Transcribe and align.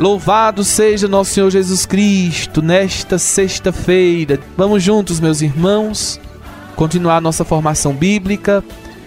Louvado 0.00 0.64
seja 0.64 1.06
nosso 1.06 1.34
Senhor 1.34 1.50
Jesus 1.50 1.84
Cristo 1.84 2.62
nesta 2.62 3.18
sexta-feira. 3.18 4.40
Vamos 4.56 4.82
juntos, 4.82 5.20
meus 5.20 5.42
irmãos, 5.42 6.18
continuar 6.74 7.20
nossa 7.20 7.44
formação 7.44 7.92
bíblica. 7.92 8.64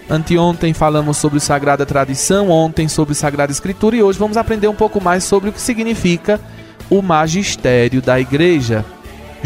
Anteontem 0.08 0.72
falamos 0.72 1.16
sobre 1.16 1.40
Sagrada 1.40 1.84
Tradição, 1.84 2.48
ontem 2.48 2.86
sobre 2.86 3.12
Sagrada 3.12 3.50
Escritura 3.50 3.96
e 3.96 4.04
hoje 4.04 4.20
vamos 4.20 4.36
aprender 4.36 4.68
um 4.68 4.74
pouco 4.74 5.02
mais 5.02 5.24
sobre 5.24 5.50
o 5.50 5.52
que 5.52 5.60
significa 5.60 6.40
o 6.88 7.02
magistério 7.02 8.00
da 8.00 8.20
Igreja. 8.20 8.84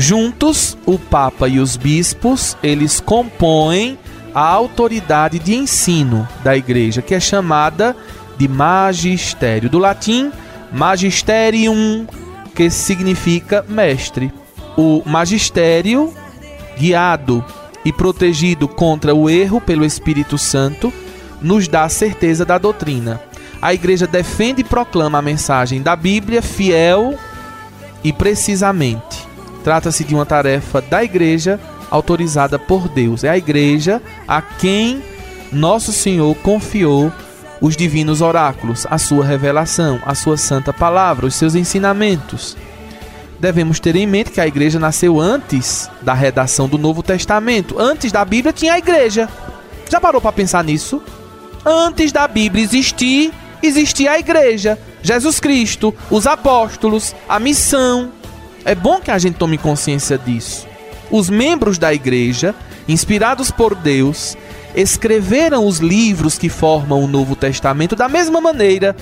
Juntos, 0.01 0.79
o 0.87 0.97
Papa 0.97 1.49
e 1.49 1.59
os 1.59 1.77
bispos, 1.77 2.57
eles 2.63 3.01
compõem 3.01 3.99
a 4.33 4.47
autoridade 4.47 5.41
de 5.41 5.57
ensino 5.57 6.27
da 6.45 6.57
Igreja, 6.57 7.03
que 7.03 7.17
é 7.17 7.19
chamada 7.19 7.97
de 8.37 8.47
magistério. 8.47 9.69
Do 9.69 9.81
latim, 9.81 10.31
magisterium, 10.73 12.07
que 12.55 12.71
significa 12.71 13.67
mestre. 13.69 14.33
O 14.77 15.03
magistério, 15.05 16.15
guiado 16.79 17.45
e 17.85 17.93
protegido 17.93 18.69
contra 18.69 19.13
o 19.13 19.29
erro 19.29 19.61
pelo 19.61 19.85
Espírito 19.85 20.39
Santo, 20.39 20.93
nos 21.43 21.67
dá 21.67 21.83
a 21.83 21.89
certeza 21.89 22.45
da 22.45 22.57
doutrina. 22.57 23.21
A 23.61 23.75
igreja 23.75 24.07
defende 24.07 24.61
e 24.61 24.65
proclama 24.65 25.19
a 25.19 25.23
mensagem 25.23 25.83
da 25.83 25.97
Bíblia 25.97 26.41
fiel 26.41 27.19
e 28.05 28.13
precisamente. 28.13 29.18
Trata-se 29.65 30.05
de 30.05 30.15
uma 30.15 30.27
tarefa 30.27 30.81
da 30.81 31.03
igreja 31.05 31.61
autorizada 31.91 32.59
por 32.59 32.89
Deus. 32.89 33.25
É 33.25 33.29
a 33.29 33.39
igreja 33.39 34.03
a 34.27 34.41
quem 34.41 35.03
nosso 35.53 35.93
Senhor 35.93 36.35
confiou 36.37 37.13
os 37.61 37.77
divinos 37.77 38.21
oráculos, 38.21 38.87
a 38.89 38.99
sua 38.99 39.25
revelação, 39.25 40.01
a 40.05 40.15
sua 40.15 40.37
santa 40.37 40.73
palavra, 40.73 41.27
os 41.27 41.35
seus 41.35 41.55
ensinamentos. 41.55 42.57
Devemos 43.41 43.79
ter 43.79 43.95
em 43.97 44.07
mente 44.07 44.31
que 44.31 44.41
a 44.41 44.47
igreja 44.47 44.79
nasceu 44.79 45.21
antes 45.21 45.89
da 46.03 46.13
redação 46.13 46.69
do 46.69 46.77
Novo 46.77 47.03
Testamento. 47.03 47.79
Antes 47.79 48.11
da 48.11 48.25
Bíblia 48.25 48.53
tinha 48.53 48.75
a 48.75 48.79
igreja. 48.79 49.29
Já 49.89 50.01
parou 50.01 50.21
para 50.21 50.33
pensar 50.33 50.65
nisso? 50.65 51.01
Antes 51.65 52.11
da 52.11 52.27
Bíblia 52.27 52.65
existir, 52.65 53.33
existia 53.63 54.13
a 54.13 54.19
igreja, 54.19 54.79
Jesus 55.03 55.39
Cristo, 55.39 55.95
os 56.11 56.27
apóstolos, 56.27 57.15
a 57.29 57.39
missão. 57.39 58.11
É 58.65 58.75
bom 58.75 59.01
que 59.01 59.11
a 59.11 59.19
gente 59.19 59.37
tome 59.37 59.59
consciência 59.59 60.19
disso. 60.19 60.67
Os 61.11 61.31
membros 61.31 61.79
da 61.79 61.93
igreja, 61.93 62.55
inspirados 62.87 63.51
por 63.51 63.75
Deus, 63.75 64.37
escreveram 64.75 65.67
os 65.67 65.79
livros 65.79 66.37
que 66.37 66.49
formam 66.49 67.03
o 67.03 67.07
Novo 67.09 67.35
Testamento 67.35 67.97
da 67.97 68.09
mesma 68.09 68.41
maneira 68.41 68.95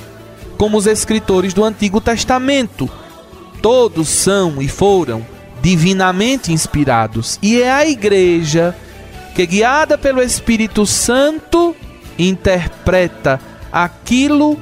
como 0.57 0.79
os 0.79 0.87
escritores 0.87 1.53
do 1.53 1.65
Antigo 1.65 2.01
Testamento. 2.01 2.89
Todos 3.61 4.09
são 4.09 4.62
e 4.62 4.69
foram 4.69 5.27
divinamente 5.62 6.53
inspirados. 6.53 7.39
E 7.43 7.61
é 7.61 7.73
a 7.73 7.87
igreja 7.87 8.75
que, 9.34 9.45
guiada 9.47 9.99
pelo 9.99 10.23
Espírito 10.23 10.87
Santo, 10.87 11.75
interpreta 12.19 13.41
aquilo 13.73 14.59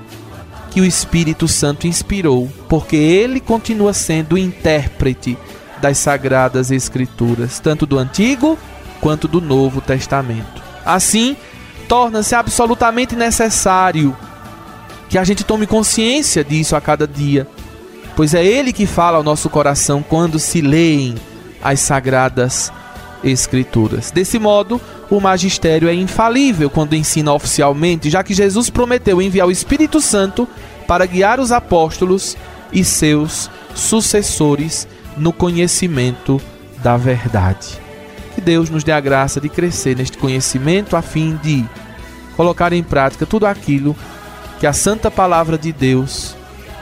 que 0.75 0.80
o 0.80 0.84
Espírito 0.84 1.47
Santo 1.47 1.86
inspirou, 1.86 2.50
porque 2.69 2.97
ele 2.97 3.39
continua 3.39 3.92
sendo 3.92 4.33
o 4.33 4.39
intérprete 4.39 5.39
das 5.81 5.98
sagradas 5.98 6.72
escrituras, 6.72 7.61
tanto 7.61 7.86
do 7.86 7.97
Antigo 7.97 8.58
quanto 9.00 9.28
do 9.28 9.41
Novo 9.41 9.81
Testamento. 9.81 10.61
Assim, 10.84 11.36
torna-se 11.86 12.34
absolutamente 12.34 13.14
necessário 13.14 14.16
que 15.08 15.16
a 15.16 15.22
gente 15.22 15.44
tome 15.44 15.64
consciência 15.64 16.42
disso 16.42 16.75
a 16.75 16.81
cada 16.81 17.06
dia, 17.06 17.47
pois 18.16 18.34
é 18.34 18.44
Ele 18.44 18.72
que 18.72 18.84
fala 18.84 19.16
ao 19.16 19.22
nosso 19.22 19.49
coração 19.49 20.03
quando 20.03 20.41
se 20.41 20.60
leem 20.60 21.15
as 21.62 21.78
sagradas 21.78 22.72
Escrituras. 23.25 24.11
Desse 24.11 24.39
modo, 24.39 24.81
o 25.11 25.21
magistério 25.21 25.89
é 25.89 25.95
infalível 25.95 26.69
quando 26.69 26.95
ensina 26.95 27.33
oficialmente, 27.33 28.11
já 28.11 28.23
que 28.23 28.35
Jesus 28.35 28.69
prometeu 28.71 29.21
enviar 29.21 29.49
o 29.49 29.51
Espírito 29.51 30.01
Santo 30.01 30.47
para 30.87 31.07
guiar 31.07 31.41
os 31.41 31.51
apóstolos 31.51 32.37
e 32.73 32.85
seus 32.85 33.51
sucessores 33.75 34.87
no 35.17 35.33
conhecimento 35.33 36.41
da 36.83 36.97
verdade. 36.97 37.81
Que 38.35 38.41
Deus 38.41 38.69
nos 38.69 38.85
dê 38.85 38.93
a 38.93 39.01
graça 39.01 39.41
de 39.41 39.49
crescer 39.49 39.97
neste 39.97 40.19
conhecimento 40.19 40.97
a 40.97 41.03
fim 41.03 41.39
de 41.43 41.65
colocar 42.37 42.73
em 42.73 42.83
prática 42.83 43.25
tudo 43.25 43.47
aquilo 43.47 43.97
que 44.59 44.67
a 44.67 44.73
santa 44.73 45.11
palavra 45.11 45.56
de 45.56 45.73
Deus 45.73 46.37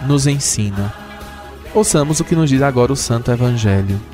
nos 0.06 0.26
ensina. 0.26 0.92
Ouçamos 1.74 2.20
o 2.20 2.24
que 2.24 2.34
nos 2.34 2.50
diz 2.50 2.62
agora 2.62 2.92
o 2.92 2.96
Santo 2.96 3.30
Evangelho. 3.30 4.11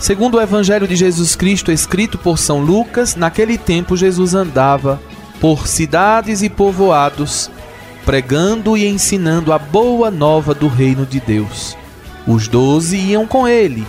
Segundo 0.00 0.38
o 0.38 0.40
Evangelho 0.40 0.88
de 0.88 0.96
Jesus 0.96 1.36
Cristo, 1.36 1.70
escrito 1.70 2.16
por 2.16 2.38
São 2.38 2.58
Lucas, 2.58 3.16
naquele 3.16 3.58
tempo 3.58 3.98
Jesus 3.98 4.34
andava 4.34 4.98
por 5.38 5.68
cidades 5.68 6.40
e 6.40 6.48
povoados, 6.48 7.50
pregando 8.06 8.78
e 8.78 8.86
ensinando 8.86 9.52
a 9.52 9.58
boa 9.58 10.10
nova 10.10 10.54
do 10.54 10.68
reino 10.68 11.04
de 11.04 11.20
Deus. 11.20 11.76
Os 12.26 12.48
doze 12.48 12.96
iam 12.96 13.26
com 13.26 13.46
ele 13.46 13.86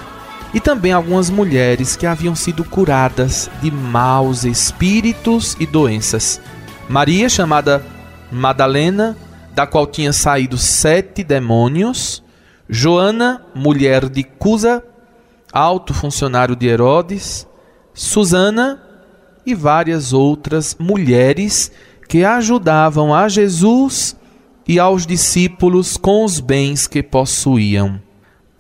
e 0.54 0.60
também 0.60 0.92
algumas 0.92 1.30
mulheres 1.30 1.96
que 1.96 2.06
haviam 2.06 2.36
sido 2.36 2.66
curadas 2.66 3.50
de 3.62 3.72
maus 3.72 4.44
espíritos 4.44 5.56
e 5.62 5.66
doenças. 5.66 6.42
Maria, 6.90 7.30
chamada 7.30 7.86
Madalena, 8.30 9.16
da 9.56 9.66
qual 9.66 9.88
tinha 9.88 10.12
saído 10.12 10.58
sete 10.58 11.24
demônios, 11.24 12.22
Joana, 12.70 13.46
mulher 13.56 14.10
de 14.10 14.24
Cusa, 14.24 14.84
alto 15.52 15.94
funcionário 15.94 16.56
de 16.56 16.68
Herodes, 16.68 17.48
Susana 17.94 18.82
e 19.46 19.54
várias 19.54 20.14
outras 20.14 20.76
mulheres 20.80 21.72
que 22.08 22.24
ajudavam 22.24 23.14
a 23.14 23.28
Jesus 23.28 24.16
e 24.68 24.80
aos 24.80 25.06
discípulos 25.06 25.98
com 25.98 26.24
os 26.24 26.40
bens 26.40 26.88
que 26.88 27.02
possuíam 27.02 28.00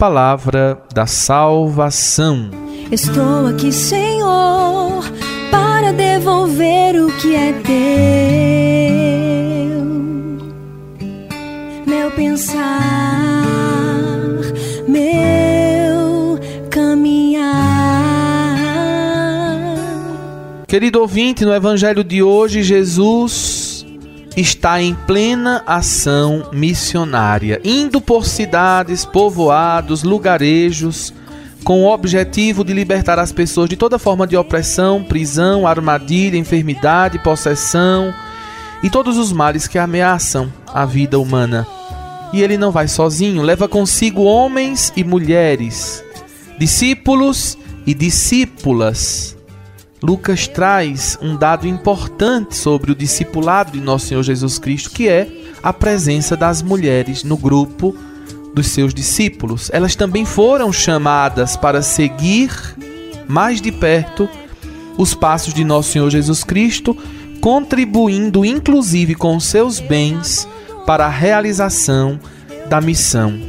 palavra 0.01 0.81
da 0.95 1.05
salvação. 1.05 2.49
Estou 2.91 3.45
aqui, 3.45 3.71
Senhor, 3.71 5.03
para 5.51 5.93
devolver 5.93 6.95
o 6.95 7.15
que 7.17 7.35
é 7.35 7.53
teu. 7.61 7.71
Meu 11.85 12.09
pensar, 12.15 13.43
Querido 20.71 21.01
ouvinte, 21.01 21.43
no 21.43 21.53
evangelho 21.53 22.01
de 22.01 22.23
hoje, 22.23 22.63
Jesus 22.63 23.85
está 24.37 24.81
em 24.81 24.95
plena 24.95 25.61
ação 25.67 26.47
missionária, 26.53 27.59
indo 27.61 27.99
por 27.99 28.25
cidades, 28.25 29.03
povoados, 29.03 30.01
lugarejos, 30.03 31.13
com 31.65 31.83
o 31.83 31.93
objetivo 31.93 32.63
de 32.63 32.71
libertar 32.71 33.19
as 33.19 33.33
pessoas 33.33 33.67
de 33.67 33.75
toda 33.75 33.99
forma 33.99 34.25
de 34.25 34.37
opressão, 34.37 35.03
prisão, 35.03 35.67
armadilha, 35.67 36.37
enfermidade, 36.37 37.19
possessão 37.19 38.13
e 38.81 38.89
todos 38.89 39.17
os 39.17 39.33
males 39.33 39.67
que 39.67 39.77
ameaçam 39.77 40.49
a 40.73 40.85
vida 40.85 41.19
humana. 41.19 41.67
E 42.31 42.41
ele 42.41 42.57
não 42.57 42.71
vai 42.71 42.87
sozinho, 42.87 43.41
leva 43.41 43.67
consigo 43.67 44.23
homens 44.23 44.93
e 44.95 45.03
mulheres, 45.03 46.01
discípulos 46.57 47.57
e 47.85 47.93
discípulas 47.93 49.35
Lucas 50.03 50.47
traz 50.47 51.17
um 51.21 51.35
dado 51.35 51.67
importante 51.67 52.57
sobre 52.57 52.91
o 52.91 52.95
discipulado 52.95 53.71
de 53.71 53.81
nosso 53.81 54.07
Senhor 54.07 54.23
Jesus 54.23 54.57
Cristo, 54.57 54.89
que 54.89 55.07
é 55.07 55.27
a 55.61 55.71
presença 55.71 56.35
das 56.35 56.63
mulheres 56.63 57.23
no 57.23 57.37
grupo 57.37 57.95
dos 58.53 58.67
seus 58.67 58.93
discípulos. 58.93 59.69
Elas 59.71 59.95
também 59.95 60.25
foram 60.25 60.73
chamadas 60.73 61.55
para 61.55 61.83
seguir 61.83 62.51
mais 63.27 63.61
de 63.61 63.71
perto 63.71 64.27
os 64.97 65.13
passos 65.13 65.53
de 65.53 65.63
nosso 65.63 65.91
Senhor 65.91 66.09
Jesus 66.09 66.43
Cristo, 66.43 66.97
contribuindo 67.39 68.43
inclusive 68.43 69.13
com 69.13 69.39
seus 69.39 69.79
bens 69.79 70.47
para 70.85 71.05
a 71.05 71.09
realização 71.09 72.19
da 72.67 72.81
missão. 72.81 73.39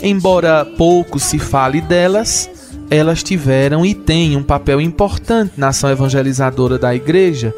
Embora 0.00 0.64
pouco 0.64 1.18
se 1.18 1.38
fale 1.38 1.80
delas, 1.80 2.48
elas 2.90 3.22
tiveram 3.22 3.84
e 3.84 3.94
têm 3.94 4.36
um 4.36 4.42
papel 4.42 4.80
importante 4.80 5.52
na 5.56 5.68
ação 5.68 5.90
evangelizadora 5.90 6.78
da 6.78 6.94
igreja. 6.94 7.54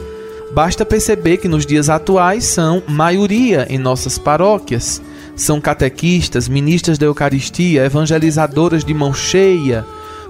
Basta 0.52 0.84
perceber 0.84 1.36
que 1.36 1.46
nos 1.46 1.64
dias 1.64 1.88
atuais 1.88 2.44
são 2.44 2.82
maioria 2.88 3.66
em 3.70 3.78
nossas 3.78 4.18
paróquias. 4.18 5.00
São 5.36 5.60
catequistas, 5.60 6.48
ministras 6.48 6.98
da 6.98 7.06
Eucaristia, 7.06 7.84
evangelizadoras 7.84 8.84
de 8.84 8.92
mão 8.92 9.14
cheia, 9.14 9.86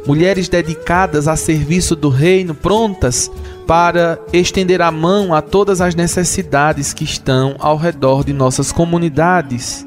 mulheres 0.06 0.48
dedicadas 0.48 1.26
a 1.26 1.34
serviço 1.34 1.96
do 1.96 2.10
reino, 2.10 2.54
prontas 2.54 3.30
para 3.66 4.20
estender 4.32 4.82
a 4.82 4.90
mão 4.90 5.34
a 5.34 5.40
todas 5.40 5.80
as 5.80 5.94
necessidades 5.94 6.92
que 6.92 7.04
estão 7.04 7.56
ao 7.58 7.76
redor 7.76 8.22
de 8.22 8.32
nossas 8.32 8.70
comunidades. 8.70 9.86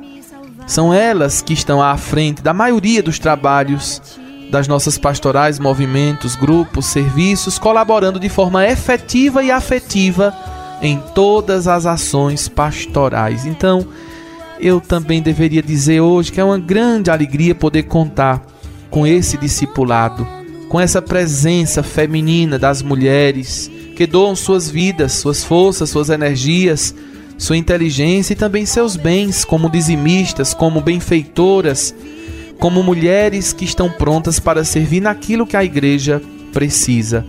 São 0.65 0.93
elas 0.93 1.41
que 1.41 1.53
estão 1.53 1.81
à 1.81 1.95
frente 1.95 2.41
da 2.41 2.53
maioria 2.53 3.03
dos 3.03 3.19
trabalhos 3.19 4.01
das 4.53 4.67
nossas 4.67 4.99
pastorais, 4.99 5.57
movimentos, 5.57 6.35
grupos, 6.35 6.85
serviços, 6.85 7.57
colaborando 7.57 8.19
de 8.19 8.29
forma 8.29 8.63
efetiva 8.67 9.43
e 9.43 9.49
afetiva 9.49 10.31
em 10.79 11.01
todas 11.15 11.67
as 11.67 11.87
ações 11.87 12.47
pastorais. 12.47 13.47
Então, 13.47 13.83
eu 14.59 14.79
também 14.79 15.23
deveria 15.23 15.63
dizer 15.63 16.01
hoje 16.01 16.31
que 16.31 16.39
é 16.39 16.43
uma 16.43 16.59
grande 16.59 17.09
alegria 17.09 17.55
poder 17.55 17.83
contar 17.83 18.45
com 18.91 19.07
esse 19.07 19.39
discipulado, 19.39 20.27
com 20.69 20.79
essa 20.79 21.01
presença 21.01 21.81
feminina 21.81 22.59
das 22.59 22.83
mulheres 22.83 23.71
que 23.95 24.05
doam 24.05 24.35
suas 24.35 24.69
vidas, 24.69 25.13
suas 25.13 25.43
forças, 25.43 25.89
suas 25.89 26.11
energias, 26.11 26.93
sua 27.39 27.57
inteligência 27.57 28.33
e 28.33 28.35
também 28.35 28.67
seus 28.67 28.95
bens, 28.95 29.43
como 29.43 29.67
dizimistas, 29.67 30.53
como 30.53 30.79
benfeitoras, 30.79 31.91
como 32.59 32.83
mulheres 32.83 33.53
que 33.53 33.65
estão 33.65 33.89
prontas 33.89 34.39
para 34.39 34.63
servir 34.63 35.01
naquilo 35.01 35.45
que 35.45 35.57
a 35.57 35.63
igreja 35.63 36.21
precisa. 36.51 37.25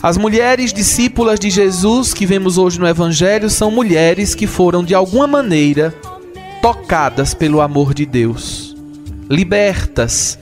As 0.00 0.16
mulheres 0.16 0.72
discípulas 0.72 1.40
de 1.40 1.50
Jesus 1.50 2.14
que 2.14 2.24
vemos 2.24 2.56
hoje 2.56 2.78
no 2.78 2.86
Evangelho 2.86 3.50
são 3.50 3.70
mulheres 3.70 4.34
que 4.34 4.46
foram 4.46 4.84
de 4.84 4.94
alguma 4.94 5.26
maneira 5.26 5.92
tocadas 6.62 7.34
pelo 7.34 7.60
amor 7.60 7.92
de 7.92 8.06
Deus, 8.06 8.76
libertas 9.28 10.38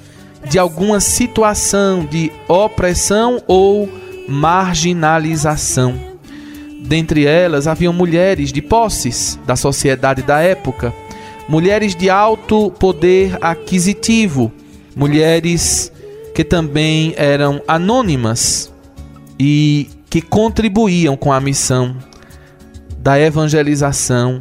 de 0.48 0.58
alguma 0.58 1.00
situação 1.00 2.04
de 2.04 2.30
opressão 2.46 3.42
ou 3.46 3.88
marginalização. 4.28 5.98
Dentre 6.80 7.26
elas 7.26 7.66
haviam 7.66 7.92
mulheres 7.92 8.52
de 8.52 8.62
posses 8.62 9.38
da 9.46 9.56
sociedade 9.56 10.22
da 10.22 10.40
época, 10.40 10.94
mulheres 11.48 11.94
de 11.94 12.10
alto 12.10 12.70
poder 12.72 13.38
aquisitivo, 13.40 14.52
mulheres 14.94 15.92
que 16.34 16.44
também 16.44 17.14
eram 17.16 17.62
anônimas 17.66 18.72
e 19.38 19.88
que 20.10 20.20
contribuíam 20.20 21.16
com 21.16 21.32
a 21.32 21.40
missão 21.40 21.96
da 22.98 23.18
evangelização 23.18 24.40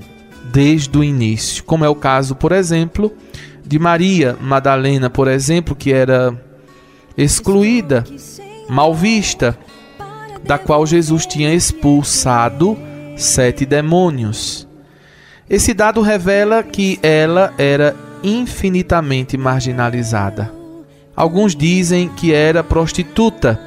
desde 0.52 0.98
o 0.98 1.04
início, 1.04 1.64
como 1.64 1.86
é 1.86 1.90
o 1.90 1.96
caso, 1.96 2.36
por 2.36 2.52
exemplo, 2.52 3.12
de 3.66 3.78
Maria 3.78 4.38
Madalena, 4.40 5.10
por 5.10 5.28
exemplo, 5.28 5.76
que 5.76 5.92
era 5.92 6.36
excluída, 7.18 8.04
mal 8.70 8.94
vista, 8.94 9.58
da 10.44 10.58
qual 10.58 10.86
Jesus 10.86 11.26
tinha 11.26 11.54
expulsado 11.54 12.78
sete 13.18 13.66
demônios. 13.66 14.68
Esse 15.50 15.76
dado 15.76 16.02
revela 16.02 16.64
que 16.64 17.00
ela 17.04 17.54
era 17.58 17.96
infinitamente 18.24 19.38
marginalizada. 19.38 20.52
Alguns 21.16 21.56
dizem 21.56 22.10
que 22.10 22.34
era 22.34 22.64
prostituta, 22.64 23.60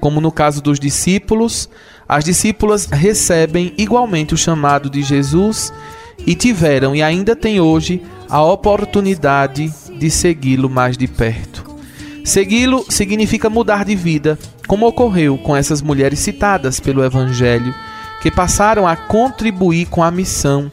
como 0.00 0.20
no 0.20 0.32
caso 0.32 0.62
dos 0.62 0.80
discípulos, 0.80 1.68
as 2.08 2.24
discípulas 2.24 2.86
recebem 2.86 3.74
igualmente 3.76 4.32
o 4.32 4.36
chamado 4.38 4.88
de 4.88 5.02
Jesus 5.02 5.72
e 6.26 6.34
tiveram 6.34 6.96
e 6.96 7.02
ainda 7.02 7.36
têm 7.36 7.60
hoje 7.60 8.02
a 8.30 8.42
oportunidade 8.42 9.72
de 9.98 10.10
segui-lo 10.10 10.70
mais 10.70 10.96
de 10.96 11.06
perto. 11.06 11.64
Segui-lo 12.24 12.84
significa 12.88 13.50
mudar 13.50 13.84
de 13.84 13.94
vida, 13.94 14.38
como 14.66 14.86
ocorreu 14.86 15.36
com 15.38 15.54
essas 15.54 15.82
mulheres 15.82 16.18
citadas 16.18 16.80
pelo 16.80 17.04
Evangelho, 17.04 17.74
que 18.22 18.30
passaram 18.30 18.88
a 18.88 18.96
contribuir 18.96 19.86
com 19.86 20.02
a 20.02 20.10
missão, 20.10 20.72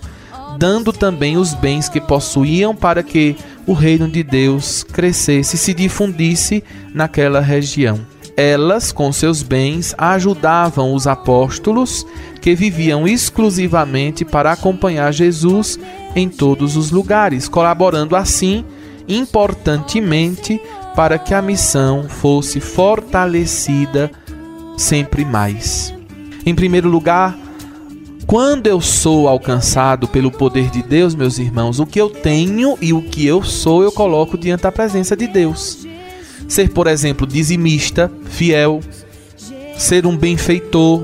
dando 0.57 0.91
também 0.93 1.37
os 1.37 1.53
bens 1.53 1.89
que 1.89 1.99
possuíam 1.99 2.75
para 2.75 3.03
que 3.03 3.35
o 3.65 3.73
reino 3.73 4.07
de 4.07 4.23
Deus 4.23 4.83
crescesse 4.83 5.55
e 5.55 5.59
se 5.59 5.73
difundisse 5.73 6.63
naquela 6.93 7.39
região. 7.39 7.99
Elas, 8.35 8.91
com 8.91 9.11
seus 9.13 9.43
bens, 9.43 9.93
ajudavam 9.97 10.93
os 10.93 11.05
apóstolos 11.05 12.05
que 12.41 12.55
viviam 12.55 13.07
exclusivamente 13.07 14.25
para 14.25 14.51
acompanhar 14.51 15.13
Jesus 15.13 15.79
em 16.15 16.27
todos 16.27 16.75
os 16.75 16.89
lugares, 16.89 17.47
colaborando 17.47 18.15
assim 18.15 18.65
importantemente 19.07 20.59
para 20.95 21.17
que 21.17 21.33
a 21.33 21.41
missão 21.41 22.07
fosse 22.07 22.59
fortalecida 22.59 24.11
sempre 24.77 25.23
mais. 25.25 25.93
Em 26.45 26.55
primeiro 26.55 26.89
lugar, 26.89 27.37
quando 28.25 28.67
eu 28.67 28.79
sou 28.81 29.27
alcançado 29.27 30.07
pelo 30.07 30.31
poder 30.31 30.69
de 30.69 30.81
Deus, 30.81 31.13
meus 31.13 31.37
irmãos, 31.37 31.79
o 31.79 31.85
que 31.85 31.99
eu 31.99 32.09
tenho 32.09 32.77
e 32.81 32.93
o 32.93 33.01
que 33.01 33.25
eu 33.25 33.43
sou 33.43 33.83
eu 33.83 33.91
coloco 33.91 34.37
diante 34.37 34.63
da 34.63 34.71
presença 34.71 35.15
de 35.15 35.27
Deus. 35.27 35.85
Ser, 36.47 36.69
por 36.69 36.87
exemplo, 36.87 37.27
dizimista, 37.27 38.11
fiel, 38.25 38.81
ser 39.77 40.05
um 40.05 40.17
benfeitor, 40.17 41.03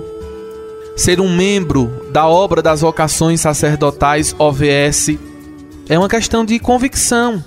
ser 0.96 1.20
um 1.20 1.34
membro 1.34 2.08
da 2.12 2.28
obra 2.28 2.62
das 2.62 2.82
vocações 2.82 3.42
sacerdotais 3.42 4.36
OVS, 4.38 5.18
é 5.88 5.98
uma 5.98 6.10
questão 6.10 6.46
de 6.46 6.60
convicção, 6.60 7.44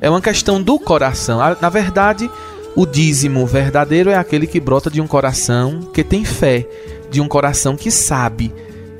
é 0.00 0.08
uma 0.10 0.20
questão 0.20 0.62
do 0.62 0.78
coração. 0.78 1.38
Na 1.60 1.68
verdade, 1.68 2.30
o 2.74 2.84
dízimo 2.84 3.46
verdadeiro 3.46 4.10
é 4.10 4.16
aquele 4.16 4.46
que 4.46 4.60
brota 4.60 4.90
de 4.90 5.00
um 5.00 5.06
coração 5.06 5.80
que 5.94 6.04
tem 6.04 6.24
fé, 6.24 6.66
de 7.10 7.20
um 7.20 7.28
coração 7.28 7.76
que 7.76 7.90
sabe 7.90 8.52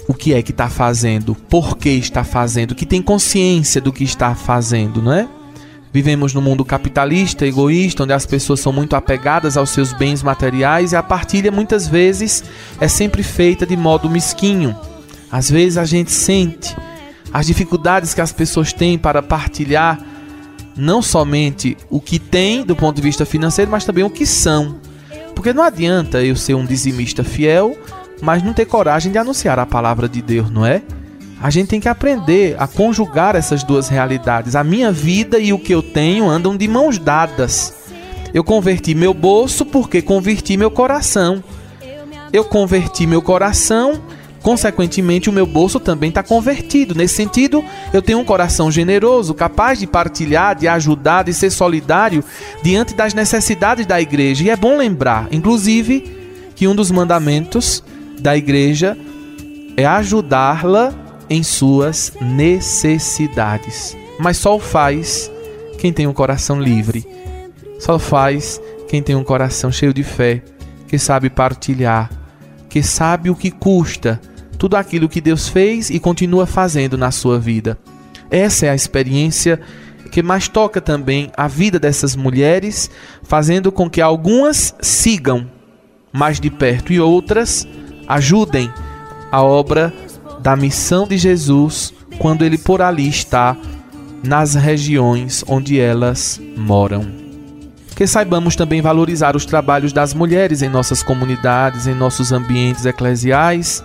o 0.09 0.15
que 0.15 0.35
é 0.35 0.43
que 0.43 0.53
está 0.53 0.69
fazendo, 0.69 1.35
por 1.35 1.77
que 1.77 1.91
está 1.91 2.23
fazendo, 2.23 2.75
que 2.75 2.87
tem 2.87 3.03
consciência 3.03 3.81
do 3.81 3.93
que 3.93 4.05
está 4.05 4.35
fazendo, 4.35 5.03
não 5.03 5.13
é? 5.13 5.29
Vivemos 5.93 6.35
num 6.35 6.43
mundo 6.43 6.65
capitalista, 6.65 7.47
egoísta, 7.47 8.03
onde 8.03 8.13
as 8.13 8.27
pessoas 8.27 8.61
são 8.61 8.73
muito 8.73 8.95
apegadas 8.95 9.57
aos 9.57 9.71
seus 9.71 9.93
bens 9.93 10.23
materiais 10.23 10.93
e 10.93 10.97
a 10.97 11.03
partilha 11.03 11.51
muitas 11.51 11.89
vezes 11.89 12.45
é 12.81 12.87
sempre 12.87 13.23
feita 13.23 13.65
de 13.65 13.77
modo 13.77 14.11
mesquinho. 14.11 14.77
Às 15.31 15.51
vezes 15.51 15.79
a 15.79 15.85
gente 15.85 16.13
sente 16.13 16.77
as 17.33 17.47
dificuldades 17.47 18.13
que 18.13 18.21
as 18.21 18.33
pessoas 18.33 18.73
têm 18.73 18.99
para 18.99 19.23
partilhar 19.23 19.99
não 20.77 21.01
somente 21.01 21.77
o 21.89 22.01
que 22.01 22.19
tem 22.19 22.63
do 22.63 22.77
ponto 22.77 22.97
de 22.97 23.03
vista 23.03 23.25
financeiro, 23.25 23.71
mas 23.71 23.85
também 23.85 24.05
o 24.05 24.11
que 24.11 24.27
são. 24.27 24.77
Porque 25.35 25.53
não 25.53 25.63
adianta 25.63 26.23
eu 26.23 26.37
ser 26.37 26.55
um 26.55 26.67
dizimista 26.67 27.25
fiel, 27.25 27.77
mas 28.23 28.43
não 28.43 28.53
ter 28.53 28.67
coragem 28.67 29.13
de 29.13 29.19
anunciar 29.19 29.59
a 29.59 29.67
palavra 29.67 30.09
de 30.09 30.23
Deus, 30.23 30.51
não 30.51 30.65
é? 30.65 30.83
A 31.41 31.51
gente 31.51 31.69
tem 31.69 31.81
que 31.81 31.89
aprender 31.89 32.57
a 32.59 32.67
conjugar 32.67 33.37
essas 33.37 33.63
duas 33.63 33.89
realidades. 33.89 34.57
A 34.57 34.65
minha 34.65 34.91
vida 34.91 35.39
e 35.39 35.53
o 35.53 35.59
que 35.59 35.75
eu 35.75 35.83
tenho 35.83 36.29
andam 36.29 36.57
de 36.57 36.67
mãos 36.67 36.99
dadas. 36.99 37.75
Eu 38.33 38.43
converti 38.43 38.95
meu 38.95 39.13
bolso 39.13 39.67
porque 39.67 40.01
converti 40.01 40.57
meu 40.57 40.71
coração. 40.71 41.45
Eu 42.33 42.45
converti 42.45 43.07
meu 43.07 43.21
coração 43.21 44.03
Consequentemente, 44.47 45.29
o 45.29 45.33
meu 45.33 45.45
bolso 45.45 45.81
também 45.81 46.09
está 46.09 46.23
convertido. 46.23 46.95
Nesse 46.95 47.17
sentido, 47.17 47.65
eu 47.93 48.01
tenho 48.01 48.21
um 48.21 48.25
coração 48.25 48.71
generoso, 48.71 49.35
capaz 49.35 49.77
de 49.77 49.89
partilhar, 49.89 50.55
de 50.55 50.69
ajudar, 50.69 51.25
de 51.25 51.35
ser 51.35 51.51
solidário 51.51 52.23
diante 52.63 52.95
das 52.95 53.13
necessidades 53.13 53.87
da 53.87 54.01
igreja. 54.01 54.45
E 54.45 54.51
é 54.51 54.55
bom 54.55 54.77
lembrar, 54.77 55.27
inclusive, 55.33 56.45
que 56.55 56.69
um 56.69 56.77
dos 56.77 56.93
mandamentos 56.93 57.83
da 58.19 58.37
igreja 58.37 58.97
é 59.77 59.85
ajudá-la 59.85 60.95
em 61.29 61.43
suas 61.43 62.13
necessidades. 62.21 63.97
Mas 64.19 64.37
só 64.37 64.57
o 64.57 64.61
faz 64.61 65.31
quem 65.79 65.93
tem 65.93 66.07
um 66.07 66.13
coração 66.13 66.61
livre. 66.61 67.07
Só 67.79 67.99
faz 67.99 68.61
quem 68.89 69.03
tem 69.03 69.15
um 69.15 69.25
coração 69.25 69.71
cheio 69.71 69.93
de 69.93 70.03
fé, 70.03 70.43
que 70.89 70.99
sabe 70.99 71.29
partilhar, 71.29 72.11
que 72.69 72.83
sabe 72.83 73.29
o 73.29 73.35
que 73.35 73.51
custa 73.51 74.21
tudo 74.57 74.77
aquilo 74.77 75.09
que 75.09 75.21
Deus 75.21 75.49
fez 75.49 75.91
e 75.91 76.01
continua 76.01 76.47
fazendo 76.47 76.97
na 76.97 77.11
sua 77.11 77.39
vida. 77.39 77.79
Essa 78.31 78.67
é 78.67 78.71
a 78.71 78.75
experiência 78.75 79.61
que 80.11 80.23
mais 80.23 80.49
toca 80.49 80.81
também 80.81 81.31
a 81.37 81.47
vida 81.47 81.79
dessas 81.79 82.17
mulheres, 82.17 82.91
fazendo 83.23 83.71
com 83.71 83.91
que 83.91 84.01
algumas 84.01 84.75
sigam 84.81 85.51
mais 86.13 86.41
de 86.41 86.51
perto 86.51 86.93
e 86.93 87.01
outras 87.01 87.69
ajudem 88.09 88.73
a 89.31 89.43
obra 89.43 89.93
da 90.41 90.57
missão 90.57 91.07
de 91.07 91.19
Jesus 91.19 91.93
quando 92.19 92.45
ele 92.45 92.59
por 92.59 92.81
ali 92.81 93.09
está 93.09 93.57
nas 94.23 94.55
regiões 94.55 95.45
onde 95.47 95.81
elas 95.81 96.41
moram. 96.57 97.07
Que 97.95 98.07
saibamos 98.07 98.55
também 98.57 98.83
valorizar 98.83 99.35
os 99.37 99.47
trabalhos 99.47 99.93
das 99.93 100.13
mulheres 100.13 100.63
em 100.63 100.69
nossas 100.69 101.03
comunidades, 101.03 101.87
em 101.87 101.95
nossos 101.95 102.31
ambientes 102.31 102.85
eclesiais 102.85 103.83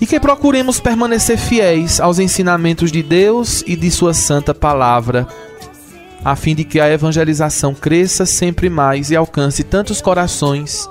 e 0.00 0.06
que 0.06 0.20
procuremos 0.20 0.78
permanecer 0.78 1.38
fiéis 1.38 2.00
aos 2.00 2.18
ensinamentos 2.18 2.92
de 2.92 3.02
Deus 3.02 3.64
e 3.66 3.74
de 3.74 3.90
Sua 3.90 4.12
Santa 4.12 4.54
Palavra. 4.54 5.26
a 6.24 6.34
fim 6.34 6.56
de 6.56 6.64
que 6.64 6.80
a 6.80 6.90
evangelização 6.90 7.72
cresça 7.72 8.26
sempre 8.26 8.68
mais 8.68 9.10
e 9.10 9.16
alcance 9.16 9.62
tantos 9.62 10.00
corações 10.00 10.90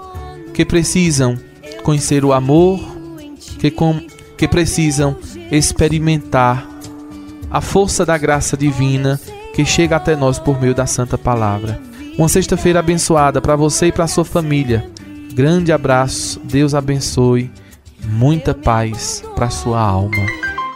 que 0.53 0.63
precisam 0.63 1.37
conhecer 1.85 2.25
o 2.25 2.33
amor, 2.33 2.79
que, 3.59 3.69
com, 3.69 4.01
que 4.35 4.47
precisam 4.47 5.15
experimentar 5.51 6.67
a 7.51 7.61
força 7.61 8.03
da 8.03 8.17
graça 8.17 8.57
divina 8.57 9.21
que 9.53 9.63
chega 9.63 9.95
até 9.95 10.15
nós 10.15 10.39
por 10.39 10.59
meio 10.59 10.73
da 10.73 10.87
Santa 10.87 11.15
Palavra. 11.15 11.79
Uma 12.17 12.27
sexta-feira 12.27 12.79
abençoada 12.79 13.39
para 13.39 13.55
você 13.55 13.87
e 13.87 13.91
para 13.91 14.07
sua 14.07 14.25
família. 14.25 14.89
Grande 15.33 15.71
abraço, 15.71 16.41
Deus 16.43 16.73
abençoe, 16.73 17.51
muita 18.03 18.53
paz 18.55 19.23
para 19.35 19.51
sua 19.51 19.79
alma. 19.79 20.44